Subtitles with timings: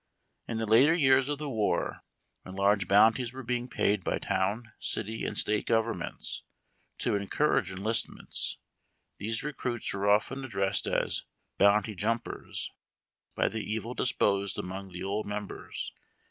[0.47, 2.03] In the later years of the war,
[2.41, 6.41] when large bounties were being paid by town, city, and State governments,
[6.97, 8.57] to encour age enlistments,
[9.19, 11.25] these recruits were often addressed as"
[11.59, 12.71] bounty jumpers"
[13.37, 15.93] by the evil disposed among the old members.